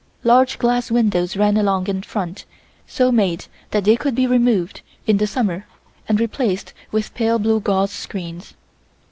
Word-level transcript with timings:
Large 0.23 0.57
glass 0.57 0.89
windows 0.89 1.37
ran 1.37 1.57
along 1.57 1.85
in 1.85 2.01
front, 2.01 2.45
so 2.87 3.11
made 3.11 3.45
that 3.69 3.83
they 3.83 3.95
could 3.95 4.15
be 4.15 4.25
removed 4.25 4.81
in 5.05 5.17
the 5.17 5.27
summer 5.27 5.67
and 6.09 6.19
replaced 6.19 6.73
with 6.91 7.13
pale 7.13 7.37
blue 7.37 7.59
gauze 7.59 7.91
screens. 7.91 8.55